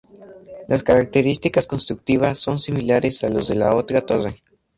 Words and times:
Las 0.67 0.81
características 0.81 1.67
constructivas 1.67 2.39
son 2.39 2.57
similares 2.57 3.23
a 3.23 3.29
los 3.29 3.47
de 3.49 3.53
la 3.53 3.75
otra 3.75 4.01
torre. 4.01 4.33